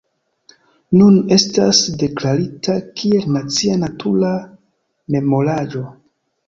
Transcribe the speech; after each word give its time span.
Nun 0.99 1.19
estas 1.35 1.83
deklarita 2.05 2.79
kiel 3.03 3.31
nacia 3.37 3.79
natura 3.87 4.35
memoraĵo. 5.17 5.89